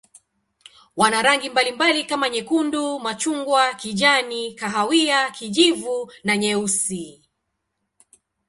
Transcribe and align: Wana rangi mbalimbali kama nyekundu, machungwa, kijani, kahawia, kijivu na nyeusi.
Wana 0.97 1.21
rangi 1.21 1.49
mbalimbali 1.49 2.03
kama 2.03 2.29
nyekundu, 2.29 2.99
machungwa, 2.99 3.73
kijani, 3.73 4.53
kahawia, 4.53 5.31
kijivu 5.31 6.11
na 6.23 6.37
nyeusi. 6.37 7.21